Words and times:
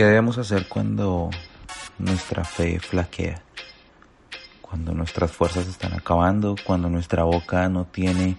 ¿Qué 0.00 0.06
debemos 0.06 0.38
hacer 0.38 0.66
cuando 0.66 1.28
nuestra 1.98 2.42
fe 2.42 2.80
flaquea? 2.80 3.42
Cuando 4.62 4.94
nuestras 4.94 5.30
fuerzas 5.30 5.68
están 5.68 5.92
acabando, 5.92 6.56
cuando 6.64 6.88
nuestra 6.88 7.24
boca 7.24 7.68
no 7.68 7.84
tiene 7.84 8.38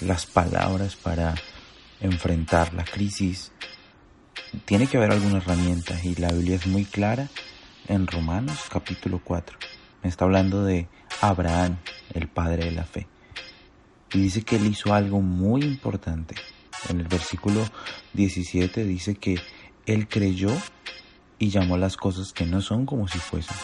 las 0.00 0.24
palabras 0.24 0.96
para 0.96 1.34
enfrentar 2.00 2.72
la 2.72 2.84
crisis. 2.84 3.52
Tiene 4.64 4.86
que 4.86 4.96
haber 4.96 5.12
alguna 5.12 5.36
herramienta 5.36 5.94
y 6.02 6.14
la 6.14 6.32
Biblia 6.32 6.56
es 6.56 6.66
muy 6.66 6.86
clara 6.86 7.28
en 7.86 8.06
Romanos 8.06 8.60
capítulo 8.70 9.20
4. 9.22 9.58
Me 10.02 10.08
está 10.08 10.24
hablando 10.24 10.64
de 10.64 10.88
Abraham, 11.20 11.76
el 12.14 12.28
padre 12.28 12.64
de 12.64 12.70
la 12.70 12.84
fe. 12.84 13.06
Y 14.14 14.20
dice 14.20 14.40
que 14.40 14.56
él 14.56 14.64
hizo 14.68 14.94
algo 14.94 15.20
muy 15.20 15.64
importante. 15.64 16.34
En 16.88 17.00
el 17.00 17.08
versículo 17.08 17.62
17 18.14 18.84
dice 18.84 19.16
que 19.16 19.38
él 19.84 20.08
creyó 20.08 20.48
y 21.38 21.50
llamó 21.50 21.76
las 21.76 21.96
cosas 21.96 22.32
que 22.32 22.46
no 22.46 22.60
son 22.60 22.86
como 22.86 23.08
si 23.08 23.18
fuesen. 23.18 23.56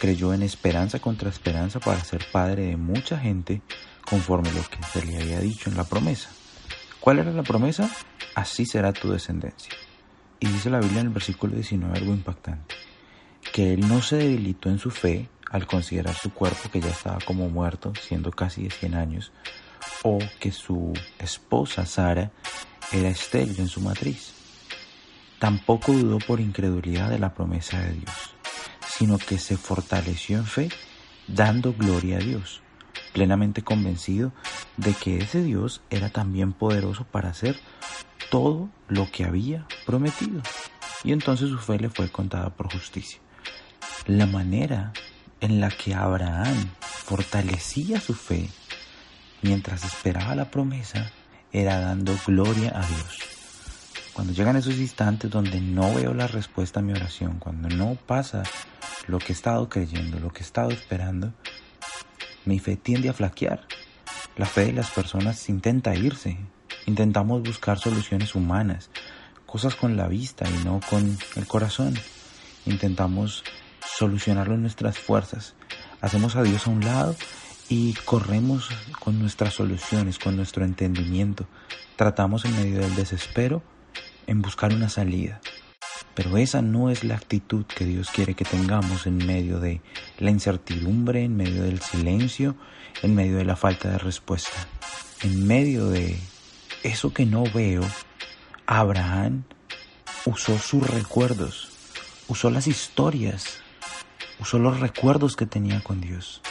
Creyó 0.00 0.32
en 0.32 0.42
esperanza 0.42 1.00
contra 1.00 1.28
esperanza 1.28 1.80
para 1.80 2.02
ser 2.04 2.24
padre 2.30 2.66
de 2.66 2.76
mucha 2.76 3.18
gente 3.18 3.62
conforme 4.08 4.52
lo 4.52 4.62
que 4.62 4.82
se 4.92 5.04
le 5.04 5.20
había 5.20 5.40
dicho 5.40 5.70
en 5.70 5.76
la 5.76 5.84
promesa. 5.84 6.30
¿Cuál 7.00 7.18
era 7.18 7.32
la 7.32 7.42
promesa? 7.42 7.90
Así 8.34 8.64
será 8.66 8.92
tu 8.92 9.10
descendencia. 9.10 9.72
Y 10.40 10.46
dice 10.46 10.70
la 10.70 10.80
Biblia 10.80 11.00
en 11.00 11.08
el 11.08 11.12
versículo 11.12 11.54
19 11.54 11.98
algo 11.98 12.12
impactante, 12.12 12.74
que 13.52 13.74
él 13.74 13.88
no 13.88 14.02
se 14.02 14.16
debilitó 14.16 14.68
en 14.68 14.78
su 14.78 14.90
fe 14.90 15.28
al 15.50 15.66
considerar 15.66 16.14
su 16.14 16.32
cuerpo 16.32 16.70
que 16.70 16.80
ya 16.80 16.90
estaba 16.90 17.18
como 17.24 17.48
muerto, 17.48 17.92
siendo 18.00 18.30
casi 18.30 18.64
de 18.64 18.70
100 18.70 18.94
años, 18.94 19.32
o 20.02 20.18
que 20.38 20.52
su 20.52 20.92
esposa 21.18 21.86
Sara 21.86 22.30
era 22.92 23.08
estéril 23.08 23.58
en 23.58 23.68
su 23.68 23.80
matriz. 23.80 24.34
Tampoco 25.38 25.92
dudó 25.92 26.18
por 26.18 26.40
incredulidad 26.40 27.10
de 27.10 27.18
la 27.18 27.34
promesa 27.34 27.78
de 27.80 27.92
Dios, 27.92 28.34
sino 28.88 29.18
que 29.18 29.38
se 29.38 29.56
fortaleció 29.56 30.38
en 30.38 30.46
fe, 30.46 30.68
dando 31.28 31.72
gloria 31.72 32.16
a 32.16 32.20
Dios, 32.20 32.60
plenamente 33.12 33.62
convencido 33.62 34.32
de 34.76 34.94
que 34.94 35.18
ese 35.18 35.42
Dios 35.42 35.80
era 35.90 36.10
también 36.10 36.52
poderoso 36.52 37.04
para 37.04 37.30
hacer 37.30 37.56
todo 38.30 38.68
lo 38.88 39.10
que 39.10 39.24
había 39.24 39.66
prometido. 39.86 40.42
Y 41.04 41.12
entonces 41.12 41.50
su 41.50 41.58
fe 41.58 41.78
le 41.78 41.88
fue 41.88 42.10
contada 42.10 42.50
por 42.50 42.72
justicia. 42.72 43.20
La 44.06 44.26
manera 44.26 44.92
en 45.40 45.60
la 45.60 45.70
que 45.70 45.94
Abraham 45.94 46.70
fortalecía 46.80 48.00
su 48.00 48.14
fe 48.14 48.48
mientras 49.42 49.84
esperaba 49.84 50.34
la 50.34 50.50
promesa 50.50 51.12
era 51.52 51.78
dando 51.78 52.16
gloria 52.26 52.72
a 52.74 52.86
Dios. 52.86 53.27
Cuando 54.18 54.34
llegan 54.34 54.56
esos 54.56 54.78
instantes 54.78 55.30
donde 55.30 55.60
no 55.60 55.94
veo 55.94 56.12
la 56.12 56.26
respuesta 56.26 56.80
a 56.80 56.82
mi 56.82 56.90
oración, 56.90 57.38
cuando 57.38 57.68
no 57.68 57.94
pasa 57.94 58.42
lo 59.06 59.20
que 59.20 59.26
he 59.28 59.32
estado 59.32 59.68
creyendo, 59.68 60.18
lo 60.18 60.32
que 60.32 60.40
he 60.40 60.42
estado 60.42 60.72
esperando, 60.72 61.32
mi 62.44 62.58
fe 62.58 62.74
tiende 62.74 63.10
a 63.10 63.12
flaquear. 63.12 63.60
La 64.36 64.46
fe 64.46 64.64
de 64.64 64.72
las 64.72 64.90
personas 64.90 65.48
intenta 65.48 65.94
irse. 65.94 66.36
Intentamos 66.86 67.44
buscar 67.44 67.78
soluciones 67.78 68.34
humanas, 68.34 68.90
cosas 69.46 69.76
con 69.76 69.96
la 69.96 70.08
vista 70.08 70.50
y 70.50 70.64
no 70.64 70.80
con 70.90 71.16
el 71.36 71.46
corazón. 71.46 71.94
Intentamos 72.66 73.44
solucionarlo 73.86 74.56
en 74.56 74.62
nuestras 74.62 74.98
fuerzas. 74.98 75.54
Hacemos 76.00 76.34
a 76.34 76.42
Dios 76.42 76.66
a 76.66 76.70
un 76.70 76.84
lado 76.84 77.14
y 77.68 77.92
corremos 78.04 78.68
con 78.98 79.20
nuestras 79.20 79.54
soluciones, 79.54 80.18
con 80.18 80.34
nuestro 80.34 80.64
entendimiento. 80.64 81.46
Tratamos 81.94 82.44
en 82.46 82.56
medio 82.56 82.80
del 82.80 82.96
desespero 82.96 83.62
en 84.28 84.42
buscar 84.42 84.72
una 84.72 84.88
salida. 84.88 85.40
Pero 86.14 86.36
esa 86.36 86.62
no 86.62 86.90
es 86.90 87.02
la 87.02 87.16
actitud 87.16 87.64
que 87.64 87.84
Dios 87.84 88.10
quiere 88.10 88.34
que 88.34 88.44
tengamos 88.44 89.06
en 89.06 89.18
medio 89.18 89.58
de 89.58 89.80
la 90.18 90.30
incertidumbre, 90.30 91.24
en 91.24 91.36
medio 91.36 91.62
del 91.62 91.80
silencio, 91.80 92.54
en 93.02 93.14
medio 93.14 93.38
de 93.38 93.44
la 93.44 93.56
falta 93.56 93.90
de 93.90 93.98
respuesta. 93.98 94.68
En 95.22 95.46
medio 95.46 95.88
de 95.88 96.18
eso 96.82 97.12
que 97.12 97.24
no 97.24 97.44
veo, 97.44 97.82
Abraham 98.66 99.44
usó 100.24 100.58
sus 100.58 100.86
recuerdos, 100.86 101.70
usó 102.28 102.50
las 102.50 102.66
historias, 102.66 103.60
usó 104.38 104.58
los 104.58 104.80
recuerdos 104.80 105.36
que 105.36 105.46
tenía 105.46 105.80
con 105.80 106.00
Dios 106.00 106.42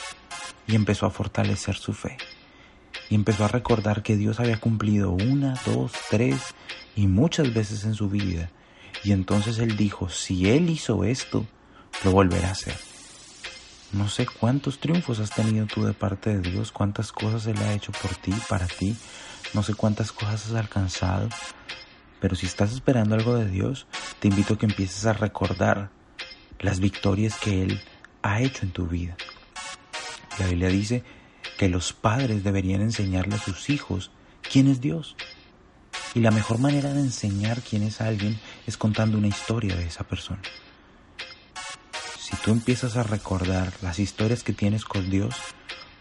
y 0.66 0.76
empezó 0.76 1.06
a 1.06 1.12
fortalecer 1.12 1.76
su 1.76 1.94
fe. 1.94 2.18
Y 3.10 3.16
empezó 3.16 3.46
a 3.46 3.50
recordar 3.50 4.02
que 4.02 4.18
Dios 4.18 4.40
había 4.40 4.60
cumplido 4.60 5.12
una, 5.12 5.60
dos, 5.66 5.94
tres 6.10 6.56
y 6.98 7.08
muchas 7.08 7.54
veces 7.54 7.86
en 7.86 7.94
su 7.94 8.10
vida. 8.10 8.50
Y 9.04 9.14
entonces 9.14 9.60
él 9.60 9.78
dijo, 9.78 10.10
si 10.10 10.50
él 10.50 10.70
hizo 10.70 11.06
esto, 11.06 11.46
lo 12.04 12.12
volverá 12.12 12.50
a 12.50 12.52
hacer. 12.52 12.76
No 13.94 14.10
sé 14.10 14.26
cuántos 14.26 14.80
triunfos 14.80 15.20
has 15.20 15.30
tenido 15.30 15.66
tú 15.66 15.86
de 15.86 15.94
parte 15.94 16.38
de 16.38 16.50
Dios, 16.50 16.74
cuántas 16.74 17.14
cosas 17.14 17.48
Él 17.48 17.58
ha 17.60 17.74
hecho 17.74 17.94
por 17.94 18.16
ti, 18.16 18.34
para 18.50 18.68
ti, 18.68 18.98
no 19.54 19.64
sé 19.64 19.76
cuántas 19.76 20.12
cosas 20.12 20.48
has 20.48 20.56
alcanzado, 20.56 21.30
pero 22.20 22.36
si 22.36 22.48
estás 22.48 22.74
esperando 22.74 23.16
algo 23.16 23.36
de 23.36 23.50
Dios, 23.50 23.88
te 24.20 24.28
invito 24.28 24.56
a 24.56 24.58
que 24.58 24.66
empieces 24.66 25.06
a 25.06 25.14
recordar 25.14 25.90
las 26.60 26.82
victorias 26.82 27.38
que 27.40 27.64
Él 27.64 27.80
ha 28.24 28.42
hecho 28.42 28.66
en 28.66 28.72
tu 28.72 28.88
vida. 28.88 29.16
La 30.38 30.48
Biblia 30.48 30.68
dice 30.68 31.04
que 31.58 31.70
los 31.70 31.94
padres 31.94 32.44
deberían 32.44 32.82
enseñarle 32.82 33.36
a 33.36 33.40
sus 33.40 33.70
hijos 33.70 34.12
quién 34.42 34.68
es 34.68 34.82
Dios. 34.82 35.16
Y 36.18 36.22
la 36.22 36.32
mejor 36.32 36.58
manera 36.58 36.96
de 36.96 37.02
enseñar 37.02 37.62
quién 37.62 37.84
es 37.84 38.02
alguien 38.02 38.40
es 38.66 38.76
contando 38.76 39.20
una 39.20 39.28
historia 39.28 39.76
de 39.76 39.86
esa 39.86 40.04
persona. 40.04 40.42
Si 42.18 42.36
tú 42.38 42.50
empiezas 42.50 42.98
a 42.98 43.04
recordar 43.04 43.72
las 43.84 44.00
historias 44.00 44.42
que 44.42 44.52
tienes 44.52 44.84
con 44.84 45.12
Dios, 45.12 45.36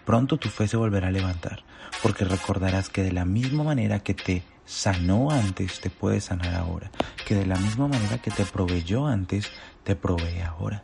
pronto 0.07 0.39
tu 0.39 0.49
fe 0.49 0.69
se 0.69 0.79
volverá 0.79 1.09
a 1.09 1.11
levantar, 1.11 1.65
porque 2.03 2.25
recordarás 2.25 2.89
que 2.89 3.03
de 3.03 3.13
la 3.13 3.27
misma 3.27 3.63
manera 3.63 3.99
que 3.99 4.15
te 4.15 4.43
sanó 4.65 5.31
antes, 5.31 5.81
te 5.81 5.91
puede 5.91 6.23
sanar 6.23 6.55
ahora, 6.55 6.91
que 7.27 7.35
de 7.35 7.45
la 7.45 7.57
misma 7.57 7.87
manera 7.87 8.17
que 8.17 8.31
te 8.31 8.47
proveyó 8.47 9.07
antes, 9.07 9.51
te 9.85 9.97
provee 9.97 10.41
ahora. 10.41 10.83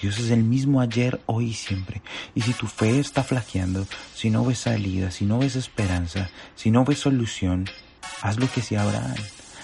Dios 0.00 0.18
es 0.18 0.30
el 0.30 0.42
mismo 0.42 0.80
ayer, 0.80 1.20
hoy 1.26 1.48
y 1.48 1.54
siempre. 1.54 2.00
Y 2.34 2.40
si 2.40 2.54
tu 2.54 2.66
fe 2.66 2.98
está 2.98 3.24
flaqueando, 3.24 3.86
si 4.14 4.30
no 4.30 4.42
ves 4.42 4.60
salida, 4.60 5.10
si 5.10 5.26
no 5.26 5.38
ves 5.38 5.54
esperanza, 5.54 6.30
si 6.54 6.70
no 6.70 6.86
ves 6.86 7.00
solución, 7.00 7.66
haz 8.24 8.38
lo 8.38 8.50
que 8.50 8.62
sea 8.62 8.82
Abraham. 8.82 9.14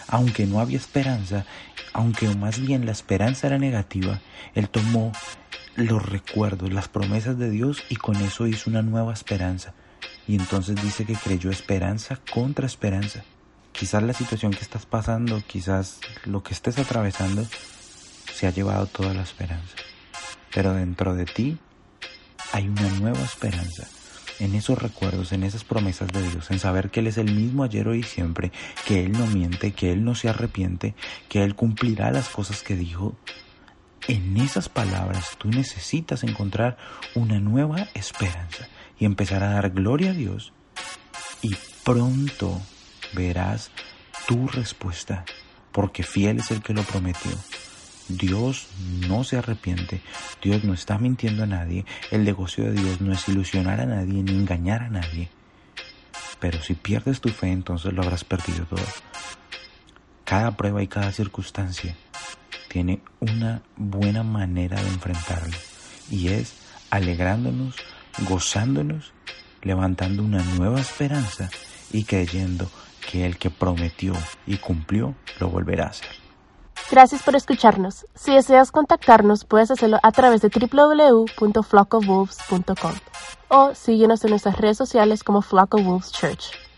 Aunque 0.07 0.47
no 0.47 0.61
había 0.61 0.77
esperanza, 0.77 1.47
aunque 1.95 2.29
más 2.35 2.61
bien 2.61 2.85
la 2.85 2.93
esperanza 2.93 3.47
era 3.47 3.59
negativa, 3.59 4.21
él 4.55 4.69
tomó 4.69 5.13
los 5.77 6.05
recuerdos, 6.05 6.71
las 6.73 6.89
promesas 6.89 7.39
de 7.39 7.49
Dios 7.49 7.83
y 7.89 7.97
con 7.97 8.17
eso 8.17 8.47
hizo 8.47 8.69
una 8.69 8.83
nueva 8.83 9.15
esperanza. 9.15 9.73
Y 10.29 10.35
entonces 10.35 10.77
dice 10.83 11.07
que 11.07 11.15
creyó 11.15 11.51
esperanza 11.51 12.19
contra 12.33 12.67
esperanza. 12.67 13.25
Quizás 13.73 14.03
la 14.03 14.13
situación 14.13 14.53
que 14.53 14.61
estás 14.61 14.85
pasando, 14.85 15.43
quizás 15.47 16.01
lo 16.27 16.43
que 16.43 16.53
estés 16.53 16.79
atravesando, 16.79 17.47
se 18.31 18.47
ha 18.47 18.51
llevado 18.51 18.87
toda 18.87 19.15
la 19.15 19.23
esperanza. 19.23 19.75
Pero 20.53 20.75
dentro 20.75 21.15
de 21.15 21.25
ti 21.25 21.59
hay 22.53 22.69
una 22.69 22.91
nueva 22.91 23.23
esperanza. 23.23 23.89
En 24.41 24.55
esos 24.55 24.79
recuerdos, 24.79 25.33
en 25.33 25.43
esas 25.43 25.65
promesas 25.65 26.09
de 26.09 26.23
Dios, 26.23 26.51
en 26.51 26.59
saber 26.59 26.91
que 26.91 27.01
Él 27.01 27.09
es 27.09 27.19
el 27.19 27.31
mismo 27.35 27.63
ayer, 27.63 27.87
hoy 27.87 28.01
y 28.01 28.03
siempre, 28.05 28.53
que 28.87 29.05
Él 29.05 29.13
no 29.13 29.27
miente, 29.27 29.73
que 29.73 29.93
Él 29.93 30.03
no 30.03 30.15
se 30.15 30.31
arrepiente, 30.31 30.95
que 31.29 31.45
Él 31.45 31.55
cumplirá 31.55 32.11
las 32.11 32.31
cosas 32.31 32.63
que 32.63 32.75
dijo. 32.75 33.15
En 34.09 34.39
esas 34.39 34.71
palabras 34.71 35.37
tú 35.37 35.51
necesitas 35.51 36.25
encontrar 36.25 36.79
una 37.15 37.39
nueva 37.39 37.89
esperanza 37.93 38.67
y 38.99 39.05
empezar 39.05 39.43
a 39.43 39.51
dar 39.51 39.71
gloria 39.71 40.13
a 40.13 40.15
Dios. 40.15 40.55
Y 41.43 41.55
pronto 41.85 42.63
verás 43.13 43.71
tu 44.27 44.49
respuesta, 44.49 45.27
porque 45.71 46.03
fiel 46.03 46.39
es 46.39 46.51
el 46.51 46.63
que 46.63 46.73
lo 46.73 46.83
prometió. 46.83 47.33
Dios 48.17 48.69
no 49.09 49.25
se 49.25 49.37
arrepiente, 49.37 50.01
Dios 50.43 50.65
no 50.65 50.75
está 50.75 50.99
mintiendo 50.99 51.45
a 51.45 51.47
nadie, 51.47 51.85
el 52.11 52.25
negocio 52.25 52.65
de 52.65 52.73
Dios 52.73 53.01
no 53.01 53.13
es 53.13 53.29
ilusionar 53.29 53.81
a 53.81 53.87
nadie 53.87 54.23
ni 54.23 54.33
engañar 54.33 54.83
a 54.83 54.89
nadie. 54.89 55.29
Pero 56.39 56.63
si 56.63 56.75
pierdes 56.75 57.21
tu 57.21 57.29
fe, 57.29 57.53
entonces 57.53 57.93
lo 57.93 58.03
habrás 58.03 58.25
perdido 58.25 58.65
todo. 58.65 58.81
Cada 60.25 60.57
prueba 60.57 60.83
y 60.83 60.87
cada 60.87 61.13
circunstancia 61.13 61.97
tiene 62.69 63.01
una 63.19 63.63
buena 63.77 64.23
manera 64.23 64.81
de 64.81 64.89
enfrentarlo 64.89 65.57
y 66.11 66.29
es 66.29 66.55
alegrándonos, 66.91 67.77
gozándonos, 68.29 69.13
levantando 69.63 70.23
una 70.23 70.43
nueva 70.43 70.81
esperanza 70.81 71.51
y 71.93 72.05
creyendo 72.05 72.71
que 73.11 73.27
el 73.27 73.39
que 73.39 73.51
prometió 73.51 74.15
y 74.47 74.57
cumplió 74.57 75.15
lo 75.41 75.49
volverá 75.49 75.87
a 75.87 75.91
hacer. 75.91 76.20
Gracias 76.91 77.23
por 77.23 77.37
escucharnos. 77.37 78.07
Si 78.15 78.35
deseas 78.35 78.73
contactarnos, 78.73 79.45
puedes 79.45 79.71
hacerlo 79.71 79.99
a 80.03 80.11
través 80.11 80.41
de 80.41 80.49
www.flockofwolves.com 80.49 82.95
o 83.51 83.75
síguenos 83.75 84.25
en 84.25 84.31
nuestras 84.31 84.57
redes 84.57 84.79
sociales 84.79 85.23
como 85.25 85.43
Flock 85.43 85.75
of 85.75 85.85
Wolves 85.85 86.13
Church. 86.13 86.70